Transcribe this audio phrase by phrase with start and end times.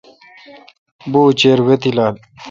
[1.11, 2.15] بوُچیر وے°تیلال۔